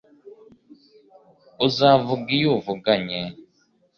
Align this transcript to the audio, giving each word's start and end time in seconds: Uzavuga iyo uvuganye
Uzavuga 1.67 2.27
iyo 2.37 2.49
uvuganye 2.59 3.19